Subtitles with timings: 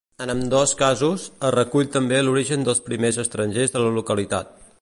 [0.23, 4.63] En ambdós casos, es recull també l'origen dels primers estrangers de la localitat.